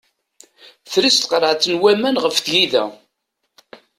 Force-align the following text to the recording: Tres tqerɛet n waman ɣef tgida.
Tres 0.91 1.15
tqerɛet 1.17 1.63
n 1.73 1.75
waman 1.81 2.21
ɣef 2.23 2.35
tgida. 2.39 2.83